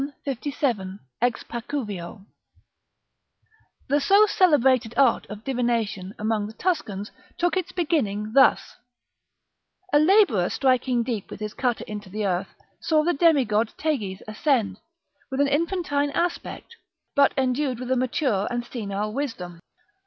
i. 0.03 0.13
57, 0.25 0.99
ex 1.21 1.43
Pacuvio] 1.43 2.25
The 3.87 4.01
so 4.01 4.25
celebrated 4.25 4.95
art 4.97 5.27
of 5.27 5.43
divination 5.43 6.15
amongst 6.17 6.57
the 6.57 6.63
Tuscans 6.63 7.11
took 7.37 7.55
its 7.55 7.71
beginning 7.71 8.31
thus: 8.33 8.77
A 9.93 9.99
labourer 9.99 10.49
striking 10.49 11.03
deep 11.03 11.29
with 11.29 11.39
his 11.39 11.53
cutter 11.53 11.83
into 11.85 12.09
the 12.09 12.25
earth, 12.25 12.49
saw 12.81 13.03
the 13.03 13.13
demigod 13.13 13.73
Tages 13.77 14.23
ascend, 14.27 14.79
with 15.29 15.39
an 15.39 15.47
infantine 15.47 16.09
aspect, 16.15 16.77
but 17.15 17.31
endued 17.37 17.79
with 17.79 17.91
a 17.91 17.95
mature 17.95 18.47
and 18.49 18.65
senile 18.65 19.13
wisdom. 19.13 19.59